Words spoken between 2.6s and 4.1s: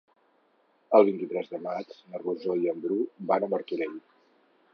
i en Bru van a Martorell.